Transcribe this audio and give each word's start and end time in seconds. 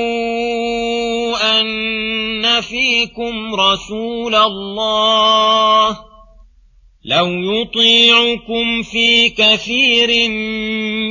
أن 1.59 2.61
فيكم 2.61 3.55
رسول 3.55 4.35
الله 4.35 5.97
لو 7.05 7.27
يطيعكم 7.27 8.81
في 8.83 9.29
كثير 9.29 10.29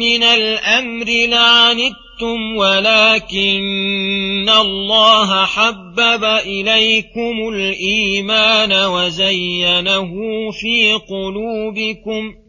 من 0.00 0.22
الأمر 0.22 1.06
لعنتم 1.30 2.56
ولكن 2.56 4.48
الله 4.60 5.44
حبب 5.44 6.24
إليكم 6.24 7.34
الإيمان 7.54 8.72
وزينه 8.86 10.12
في 10.62 10.92
قلوبكم 10.92 12.32
ۖ 12.42 12.45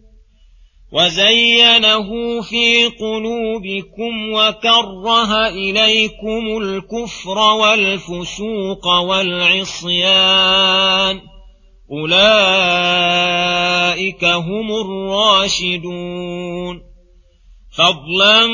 وزينه 0.91 2.07
في 2.41 2.85
قلوبكم 2.85 4.31
وكره 4.33 5.47
اليكم 5.47 6.43
الكفر 6.61 7.37
والفسوق 7.37 8.87
والعصيان 9.01 11.21
اولئك 11.91 14.23
هم 14.25 14.71
الراشدون 14.71 16.81
فضلا 17.77 18.47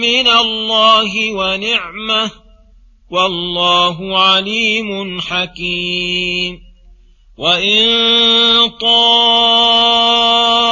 من 0.00 0.28
الله 0.40 1.32
ونعمه 1.32 2.30
والله 3.10 4.18
عليم 4.18 5.20
حكيم 5.20 6.58
وان 7.38 7.88
طال 8.80 10.71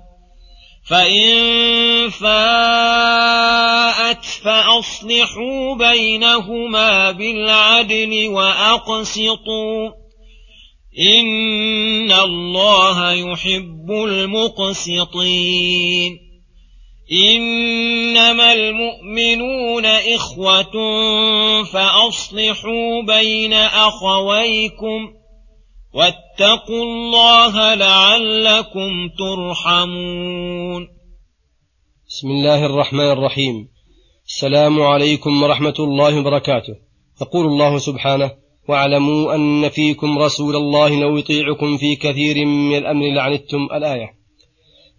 فإن 0.91 2.09
فاءت 2.09 4.25
فأصلحوا 4.25 5.75
بينهما 5.75 7.11
بالعدل 7.11 8.27
وأقسطوا 8.29 9.89
إن 10.99 12.11
الله 12.11 13.13
يحب 13.13 13.91
المقسطين 13.91 16.17
إنما 17.29 18.53
المؤمنون 18.53 19.85
إخوة 19.85 20.71
فأصلحوا 21.63 23.01
بين 23.07 23.53
أخويكم 23.53 25.07
ۖ 25.17 25.20
واتقوا 25.93 26.83
الله 26.83 27.75
لعلكم 27.75 29.09
ترحمون 29.19 30.87
بسم 32.09 32.27
الله 32.29 32.65
الرحمن 32.65 33.11
الرحيم 33.11 33.67
السلام 34.27 34.81
عليكم 34.81 35.43
ورحمه 35.43 35.73
الله 35.79 36.19
وبركاته 36.19 36.73
يقول 37.21 37.45
الله 37.45 37.77
سبحانه 37.77 38.31
واعلموا 38.69 39.35
ان 39.35 39.69
فيكم 39.69 40.19
رسول 40.19 40.55
الله 40.55 40.99
لو 40.99 41.17
يطيعكم 41.17 41.77
في 41.77 41.95
كثير 41.95 42.45
من 42.45 42.77
الامر 42.77 43.05
لعنتم 43.15 43.67
الايه 43.77 44.09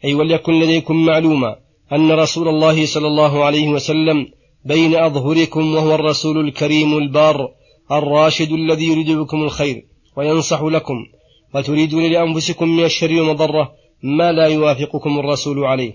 اي 0.05 0.15
وليكن 0.15 0.53
لديكم 0.61 0.97
معلومه 1.05 1.57
ان 1.93 2.13
رسول 2.13 2.49
الله 2.49 2.87
صلى 2.87 3.07
الله 3.07 3.45
عليه 3.45 3.69
وسلم 3.69 4.27
بين 4.65 4.95
اظهركم 4.97 5.75
وهو 5.75 5.95
الرسول 5.95 6.39
الكريم 6.49 6.99
البار 6.99 7.49
الراشد 7.93 8.53
الذي 8.53 8.85
يريد 8.87 9.11
بكم 9.11 9.43
الخير 9.43 9.87
وينصح 10.17 10.63
لكم 10.63 11.07
وتريدون 11.55 12.07
لأنفسكم 12.11 12.69
من 12.69 12.85
الشر 12.85 13.21
ومضرة 13.23 13.73
ما 14.03 14.33
لا 14.33 14.47
يوافقكم 14.47 15.19
الرسول 15.19 15.65
عليه 15.65 15.93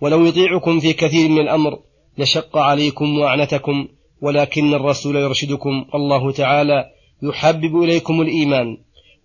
ولو 0.00 0.26
يطيعكم 0.26 0.80
في 0.80 0.92
كثير 0.92 1.28
من 1.28 1.38
الأمر 1.38 1.70
لشق 2.18 2.58
عليكم 2.58 3.18
وأعنتكم 3.18 3.88
ولكن 4.20 4.74
الرسول 4.74 5.16
يرشدكم 5.16 5.84
الله 5.94 6.32
تعالى 6.32 6.84
يحبب 7.22 7.82
إليكم 7.82 8.20
الإيمان 8.20 8.76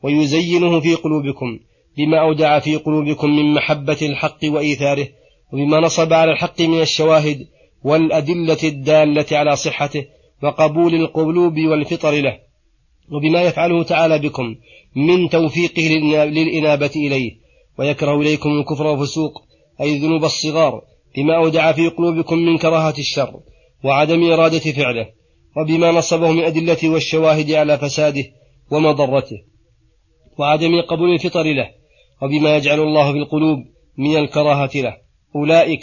ويزينه 0.03 0.79
في 0.79 0.93
قلوبكم 0.93 1.59
بما 1.97 2.21
أودع 2.21 2.59
في 2.59 2.75
قلوبكم 2.75 3.29
من 3.29 3.53
محبة 3.53 3.97
الحق 4.01 4.37
وإيثاره 4.43 5.07
وبما 5.53 5.79
نصب 5.79 6.13
على 6.13 6.31
الحق 6.31 6.61
من 6.61 6.81
الشواهد 6.81 7.47
والأدلة 7.83 8.57
الدالة 8.63 9.25
على 9.31 9.55
صحته 9.55 10.05
وقبول 10.43 10.95
القلوب 10.95 11.53
والفطر 11.57 12.11
له 12.21 12.39
وبما 13.09 13.41
يفعله 13.41 13.83
تعالى 13.83 14.19
بكم 14.19 14.55
من 14.95 15.29
توفيقه 15.29 15.81
للإنابة 16.23 16.91
إليه 16.95 17.31
ويكره 17.77 18.21
إليكم 18.21 18.49
الكفر 18.59 18.87
والفسوق 18.87 19.31
أي 19.81 19.89
الذنوب 19.93 20.23
الصغار 20.23 20.81
بما 21.17 21.37
أودع 21.37 21.71
في 21.71 21.87
قلوبكم 21.87 22.37
من 22.37 22.57
كراهة 22.57 22.93
الشر 22.99 23.33
وعدم 23.83 24.31
إرادة 24.31 24.59
فعله 24.59 25.07
وبما 25.57 25.91
نصبه 25.91 26.31
من 26.31 26.41
أدلته 26.43 26.89
والشواهد 26.89 27.51
على 27.51 27.77
فساده 27.77 28.23
ومضرته 28.71 29.37
وعدم 30.37 30.81
قبول 30.89 31.13
الفطر 31.13 31.43
له 31.53 31.69
وبما 32.21 32.57
يجعل 32.57 32.79
الله 32.79 33.11
في 33.11 33.17
القلوب 33.17 33.59
من 33.97 34.17
الكراهة 34.17 34.69
له 34.75 34.97
أولئك 35.35 35.81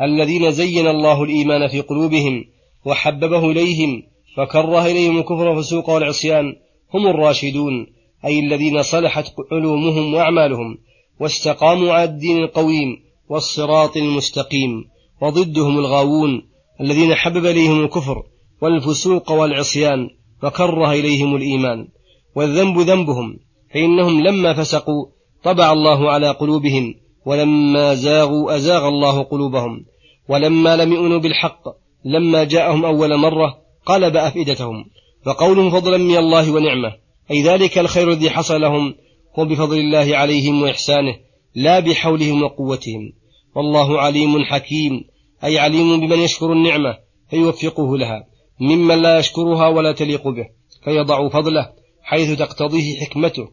الذين 0.00 0.50
زين 0.50 0.86
الله 0.86 1.22
الإيمان 1.24 1.68
في 1.68 1.80
قلوبهم 1.80 2.44
وحببه 2.84 3.50
إليهم 3.50 4.02
فكره 4.36 4.84
إليهم 4.86 5.18
الكفر 5.18 5.48
والفسوق 5.48 5.90
والعصيان 5.90 6.54
هم 6.94 7.06
الراشدون 7.06 7.86
أي 8.24 8.38
الذين 8.38 8.82
صلحت 8.82 9.24
علومهم 9.52 10.14
وأعمالهم 10.14 10.78
واستقاموا 11.20 11.92
على 11.92 12.04
الدين 12.04 12.36
القويم 12.36 12.96
والصراط 13.28 13.96
المستقيم 13.96 14.84
وضدهم 15.22 15.78
الغاوون 15.78 16.42
الذين 16.80 17.14
حبب 17.14 17.46
إليهم 17.46 17.84
الكفر 17.84 18.22
والفسوق 18.62 19.32
والعصيان 19.32 20.08
وكره 20.42 20.92
إليهم 20.92 21.36
الإيمان 21.36 21.88
والذنب 22.36 22.78
ذنبهم 22.78 23.38
فإنهم 23.74 24.20
لما 24.20 24.54
فسقوا 24.62 25.06
طبع 25.44 25.72
الله 25.72 26.10
على 26.10 26.30
قلوبهم 26.30 26.94
ولما 27.26 27.94
زاغوا 27.94 28.56
أزاغ 28.56 28.88
الله 28.88 29.22
قلوبهم 29.22 29.84
ولما 30.28 30.76
لم 30.76 30.92
يؤمنوا 30.92 31.18
بالحق 31.20 31.62
لما 32.04 32.44
جاءهم 32.44 32.84
أول 32.84 33.16
مرة 33.16 33.65
قلب 33.86 34.16
أفئدتهم 34.16 34.84
فقولهم 35.26 35.70
فضلا 35.70 35.96
من 35.96 36.16
الله 36.16 36.52
ونعمة 36.52 36.92
أي 37.30 37.42
ذلك 37.42 37.78
الخير 37.78 38.10
الذي 38.12 38.30
حصل 38.30 38.60
لهم 38.60 38.94
هو 39.38 39.44
بفضل 39.44 39.78
الله 39.78 40.16
عليهم 40.16 40.62
وإحسانه 40.62 41.14
لا 41.54 41.80
بحولهم 41.80 42.42
وقوتهم 42.42 43.12
والله 43.56 44.00
عليم 44.00 44.44
حكيم 44.44 45.00
أي 45.44 45.58
عليم 45.58 46.00
بمن 46.00 46.18
يشكر 46.18 46.52
النعمة 46.52 46.98
فيوفقه 47.30 47.96
لها 47.98 48.24
ممن 48.60 49.02
لا 49.02 49.18
يشكرها 49.18 49.68
ولا 49.68 49.92
تليق 49.92 50.28
به 50.28 50.46
فيضع 50.84 51.28
فضله 51.28 51.70
حيث 52.02 52.38
تقتضيه 52.38 53.00
حكمته 53.00 53.48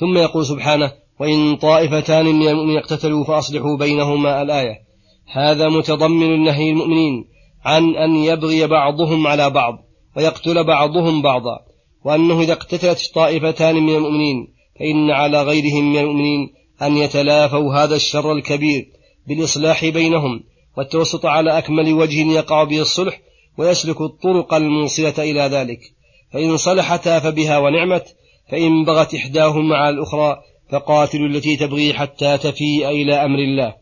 ثم 0.00 0.18
يقول 0.18 0.46
سبحانه 0.46 0.92
وإن 1.20 1.56
طائفتان 1.56 2.26
من 2.26 2.48
المؤمنين 2.48 2.78
اقتتلوا 2.78 3.24
فأصلحوا 3.24 3.78
بينهما 3.78 4.42
الآية 4.42 4.74
هذا 5.34 5.68
متضمن 5.68 6.44
نهي 6.44 6.70
المؤمنين 6.70 7.24
عن 7.64 7.96
أن 7.96 8.16
يبغي 8.16 8.66
بعضهم 8.66 9.26
على 9.26 9.50
بعض 9.50 9.74
ويقتل 10.16 10.64
بعضهم 10.64 11.22
بعضا 11.22 11.58
وأنه 12.04 12.40
إذا 12.40 12.52
اقتتلت 12.52 13.10
طائفتان 13.14 13.74
من 13.76 13.94
المؤمنين 13.96 14.48
فإن 14.80 15.10
على 15.10 15.42
غيرهم 15.42 15.92
من 15.92 15.98
المؤمنين 15.98 16.50
أن 16.82 16.96
يتلافوا 16.96 17.74
هذا 17.74 17.96
الشر 17.96 18.32
الكبير 18.32 18.86
بالإصلاح 19.28 19.84
بينهم 19.84 20.40
والتوسط 20.78 21.26
على 21.26 21.58
أكمل 21.58 21.92
وجه 21.92 22.32
يقع 22.32 22.64
به 22.64 22.80
الصلح 22.80 23.20
ويسلك 23.58 24.00
الطرق 24.00 24.54
الموصلة 24.54 25.14
إلى 25.18 25.40
ذلك 25.40 25.78
فإن 26.32 26.56
صلحتا 26.56 27.18
فبها 27.20 27.58
ونعمت 27.58 28.16
فإن 28.50 28.84
بغت 28.84 29.14
إحداهما 29.14 29.76
على 29.76 29.94
الأخرى 29.96 30.36
فقاتلوا 30.72 31.26
التي 31.28 31.56
تبغي 31.56 31.94
حتى 31.94 32.38
تفيء 32.38 32.88
إلى 32.88 33.14
أمر 33.14 33.38
الله 33.38 33.74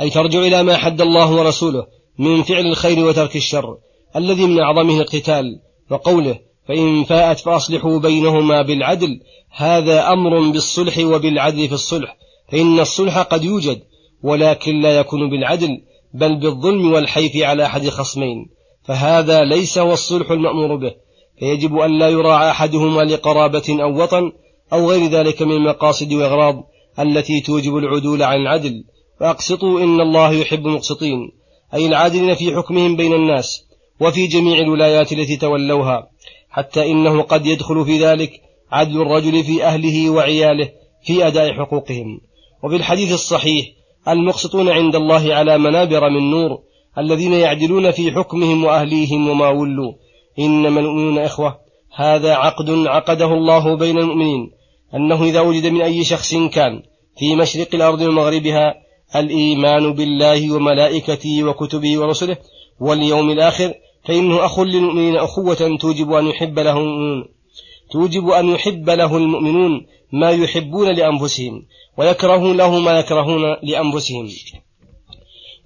أي 0.00 0.10
ترجع 0.10 0.38
إلى 0.40 0.62
ما 0.62 0.76
حد 0.76 1.00
الله 1.00 1.32
ورسوله 1.36 1.86
من 2.18 2.42
فعل 2.42 2.66
الخير 2.66 3.04
وترك 3.04 3.36
الشر 3.36 3.76
الذي 4.16 4.46
من 4.46 4.58
أعظمه 4.60 5.00
القتال 5.00 5.44
وقوله 5.90 6.38
فإن 6.68 7.04
فاءت 7.04 7.40
فأصلحوا 7.40 7.98
بينهما 7.98 8.62
بالعدل 8.62 9.20
هذا 9.56 10.12
أمر 10.12 10.50
بالصلح 10.50 10.98
وبالعدل 10.98 11.68
في 11.68 11.74
الصلح 11.74 12.16
فإن 12.52 12.80
الصلح 12.80 13.18
قد 13.18 13.44
يوجد 13.44 13.80
ولكن 14.22 14.80
لا 14.80 14.96
يكون 14.98 15.30
بالعدل 15.30 15.80
بل 16.14 16.40
بالظلم 16.40 16.92
والحيف 16.92 17.36
على 17.36 17.66
أحد 17.66 17.88
خصمين 17.88 18.46
فهذا 18.84 19.40
ليس 19.44 19.78
هو 19.78 19.92
الصلح 19.92 20.30
المأمور 20.30 20.76
به 20.76 20.94
فيجب 21.38 21.76
أن 21.78 21.98
لا 21.98 22.08
يراعى 22.08 22.50
أحدهما 22.50 23.02
لقرابة 23.02 23.76
أو 23.82 24.02
وطن 24.02 24.32
أو 24.72 24.90
غير 24.90 25.10
ذلك 25.10 25.42
من 25.42 25.52
المقاصد 25.52 26.12
وأغراض 26.12 26.54
التي 27.00 27.40
توجب 27.40 27.76
العدول 27.76 28.22
عن 28.22 28.36
العدل 28.40 28.84
فأقسطوا 29.20 29.80
إن 29.80 30.00
الله 30.00 30.32
يحب 30.32 30.66
المقسطين 30.66 31.32
أي 31.74 31.86
العادلين 31.86 32.34
في 32.34 32.56
حكمهم 32.56 32.96
بين 32.96 33.12
الناس 33.12 33.64
وفي 34.00 34.26
جميع 34.26 34.58
الولايات 34.58 35.12
التي 35.12 35.36
تولوها 35.36 36.06
حتى 36.50 36.90
إنه 36.90 37.22
قد 37.22 37.46
يدخل 37.46 37.84
في 37.84 37.98
ذلك 38.04 38.30
عدل 38.72 39.02
الرجل 39.02 39.44
في 39.44 39.64
أهله 39.64 40.10
وعياله 40.10 40.68
في 41.04 41.26
أداء 41.26 41.52
حقوقهم 41.52 42.20
وفي 42.64 42.76
الحديث 42.76 43.12
الصحيح 43.12 43.66
المقسطون 44.08 44.68
عند 44.68 44.96
الله 44.96 45.34
على 45.34 45.58
منابر 45.58 46.08
من 46.10 46.30
نور 46.30 46.58
الذين 46.98 47.32
يعدلون 47.32 47.90
في 47.90 48.10
حكمهم 48.12 48.64
وأهليهم 48.64 49.28
وما 49.28 49.48
ولوا 49.48 49.92
إنما 50.38 50.80
المؤمنون 50.80 51.18
إخوة 51.18 51.58
هذا 51.96 52.34
عقد 52.34 52.70
عقده 52.70 53.32
الله 53.32 53.76
بين 53.76 53.98
المؤمنين 53.98 54.50
أنه 54.94 55.24
إذا 55.24 55.40
وجد 55.40 55.66
من 55.66 55.82
أي 55.82 56.04
شخص 56.04 56.34
كان 56.34 56.82
في 57.18 57.34
مشرق 57.34 57.68
الأرض 57.74 58.00
ومغربها 58.00 58.74
الإيمان 59.16 59.92
بالله 59.92 60.54
وملائكته 60.54 61.44
وكتبه 61.44 61.98
ورسله 61.98 62.36
واليوم 62.80 63.30
الآخر 63.30 63.74
فإنه 64.08 64.44
أخ 64.46 64.60
للمؤمنين 64.60 65.16
أخوة 65.16 65.78
توجب 65.80 66.12
أن 66.12 66.26
يحب 66.26 66.58
له 66.58 66.78
المؤمنون 66.78 67.24
توجب 67.92 68.28
أن 68.28 68.48
يحب 68.48 68.90
له 68.90 69.16
المؤمنون 69.16 69.86
ما 70.12 70.30
يحبون 70.30 70.92
لأنفسهم 70.94 71.62
ويكره 71.98 72.52
له 72.54 72.78
ما 72.78 72.98
يكرهون 72.98 73.42
لأنفسهم 73.62 74.28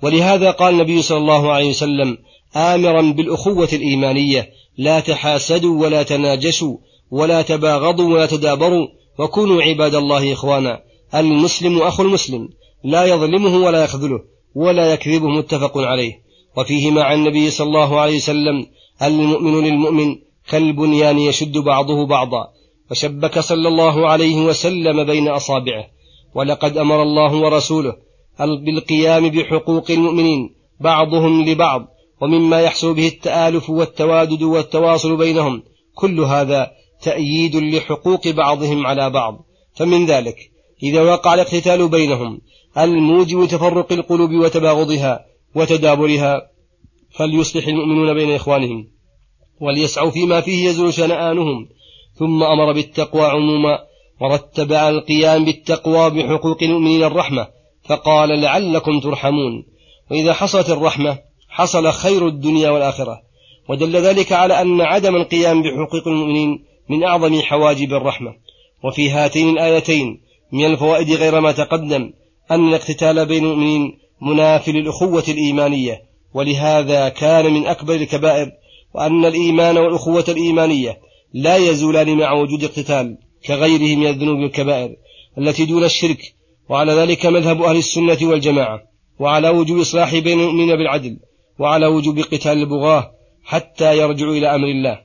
ولهذا 0.03 0.51
قال 0.51 0.75
النبي 0.75 1.03
صلى 1.03 1.19
الله 1.19 1.51
عليه 1.53 1.71
وسلم 1.71 2.19
آمرا 2.57 3.03
بالأخوة 3.03 3.69
الإيمانية 3.73 4.51
لا 4.79 5.01
تحاسدوا 5.01 5.83
ولا 5.83 6.03
تناجشوا 6.03 6.77
ولا 7.11 7.43
تباغضوا 7.43 8.15
ولا 8.15 8.27
تدابروا 8.27 8.87
وكونوا 9.19 9.63
عباد 9.63 9.95
الله 9.95 10.33
إخوانا 10.33 10.83
المسلم 11.15 11.79
أخو 11.83 12.03
المسلم 12.03 12.49
لا 12.85 13.05
يظلمه 13.05 13.65
ولا 13.67 13.85
يخذله 13.85 14.21
ولا 14.55 14.93
يكذبه 14.93 15.29
متفق 15.29 15.79
عليه 15.79 16.13
وفيهما 16.59 17.03
عن 17.05 17.19
النبي 17.19 17.51
صلى 17.51 17.67
الله 17.67 18.01
عليه 18.01 18.17
وسلم 18.17 18.67
المؤمن 19.03 19.65
للمؤمن 19.65 20.17
كالبنيان 20.49 21.01
يعني 21.01 21.27
يشد 21.27 21.59
بعضه 21.59 22.07
بعضا 22.07 22.47
وشبك 22.91 23.39
صلى 23.41 23.69
الله 23.69 24.09
عليه 24.09 24.45
وسلم 24.45 25.05
بين 25.05 25.29
أصابعه 25.29 25.85
ولقد 26.35 26.79
أمر 26.79 27.03
الله 27.03 27.35
ورسوله 27.37 27.97
بالقيام 28.67 29.29
بحقوق 29.29 29.91
المؤمنين 29.91 30.55
بعضهم 30.81 31.45
لبعض 31.49 31.87
ومما 32.23 32.61
يحصل 32.61 32.95
به 32.95 33.07
التآلف 33.09 33.71
والتوادد 33.71 34.43
والتواصل 34.43 35.17
بينهم 35.17 35.63
كل 35.95 36.21
هذا 36.21 36.71
تأييد 37.03 37.57
لحقوق 37.57 38.29
بعضهم 38.29 38.87
على 38.87 39.11
بعض 39.11 39.47
فمن 39.75 40.07
ذلك 40.07 40.37
إذا 40.83 41.03
وقع 41.03 41.35
الاقتتال 41.35 41.89
بينهم 41.89 42.41
الموجب 42.79 43.47
تفرق 43.47 43.93
القلوب 43.93 44.31
وتباغضها 44.31 45.21
وتدابرها 45.55 46.41
فليصلح 47.19 47.67
المؤمنون 47.67 48.15
بين 48.15 48.35
إخوانهم 48.35 48.87
وليسعوا 49.61 50.11
فيما 50.11 50.41
فيه 50.41 50.69
يزول 50.69 50.95
شنآنهم 50.95 51.69
ثم 52.19 52.43
أمر 52.43 52.73
بالتقوى 52.73 53.23
عموما 53.23 53.79
ورتب 54.21 54.73
على 54.73 54.97
القيام 54.99 55.45
بالتقوى 55.45 56.11
بحقوق 56.11 56.63
المؤمنين 56.63 57.03
الرحمة 57.05 57.47
فقال 57.89 58.41
لعلكم 58.41 59.01
ترحمون 59.01 59.65
وإذا 60.11 60.33
حصلت 60.33 60.71
الرحمة 60.71 61.19
حصل 61.49 61.93
خير 61.93 62.27
الدنيا 62.27 62.71
والآخرة 62.71 63.19
ودل 63.71 63.97
ذلك 63.97 64.33
على 64.33 64.61
أن 64.63 64.81
عدم 64.81 65.17
القيام 65.17 65.63
بحقوق 65.63 66.09
المؤمنين 66.09 66.65
من 66.89 67.05
أعظم 67.05 67.41
حواجب 67.41 67.89
الرحمة 67.93 68.31
وفي 68.85 69.11
هاتين 69.11 69.49
الآيتين 69.49 70.21
من 70.53 70.65
الفوائد 70.67 71.13
غير 71.13 71.41
ما 71.41 71.53
تقدم 71.53 72.13
أن 72.51 72.69
الاقتتال 72.69 73.27
بين 73.27 73.45
المؤمنين 73.45 73.99
مناف 74.21 74.69
للأخوة 74.69 75.25
الإيمانية 75.29 76.03
ولهذا 76.35 77.09
كان 77.09 77.53
من 77.55 77.67
أكبر 77.67 77.95
الكبائر 77.95 78.51
وأن 78.95 79.25
الإيمان 79.25 79.79
والأخوة 79.79 80.25
الإيمانية 80.29 80.99
لا 81.35 81.57
يزولان 81.57 82.17
مع 82.17 82.33
وجود 82.33 82.65
اقتتال 82.65 83.17
كغيره 83.47 83.97
من 83.97 84.07
الذنوب 84.07 84.39
والكبائر 84.39 84.91
التي 85.39 85.65
دون 85.65 85.85
الشرك 85.85 86.19
وعلى 86.69 86.93
ذلك 86.93 87.27
مذهب 87.27 87.63
أهل 87.63 87.77
السنة 87.77 88.19
والجماعة 88.23 88.83
وعلى 89.19 89.49
وجوب 89.49 89.79
إصلاح 89.79 90.19
بين 90.19 90.41
المؤمنين 90.41 90.77
بالعدل 90.77 91.17
وعلى 91.59 91.87
وجوب 91.87 92.19
قتال 92.19 92.53
البغاة 92.53 93.11
حتى 93.45 93.99
يرجعوا 93.99 94.33
إلى 94.35 94.55
أمر 94.55 94.69
الله 94.69 95.01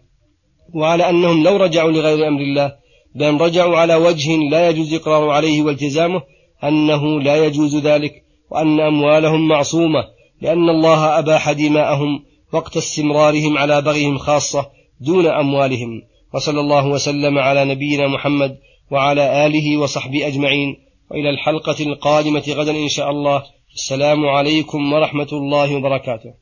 وعلى 0.73 1.09
أنهم 1.09 1.43
لو 1.43 1.57
رجعوا 1.57 1.91
لغير 1.91 2.27
أمر 2.27 2.41
الله 2.41 2.73
بأن 3.15 3.37
رجعوا 3.37 3.77
على 3.77 3.95
وجه 3.95 4.37
لا 4.51 4.69
يجوز 4.69 4.93
إقرار 4.93 5.29
عليه 5.29 5.61
والتزامه 5.61 6.21
أنه 6.63 7.21
لا 7.21 7.45
يجوز 7.45 7.75
ذلك 7.75 8.23
وأن 8.51 8.79
أموالهم 8.79 9.47
معصومة 9.47 10.03
لأن 10.41 10.69
الله 10.69 11.19
أباح 11.19 11.51
دماءهم 11.51 12.19
وقت 12.53 12.77
استمرارهم 12.77 13.57
على 13.57 13.81
بغيهم 13.81 14.17
خاصة 14.17 14.69
دون 14.99 15.25
أموالهم 15.27 16.01
وصلى 16.33 16.59
الله 16.59 16.87
وسلم 16.87 17.39
على 17.39 17.65
نبينا 17.65 18.07
محمد 18.07 18.57
وعلى 18.91 19.45
آله 19.47 19.77
وصحبه 19.77 20.27
أجمعين 20.27 20.75
وإلى 21.11 21.29
الحلقة 21.29 21.75
القادمة 21.85 22.43
غدا 22.53 22.71
إن 22.71 22.89
شاء 22.89 23.09
الله 23.11 23.43
السلام 23.75 24.25
عليكم 24.25 24.93
ورحمة 24.93 25.27
الله 25.33 25.75
وبركاته 25.75 26.40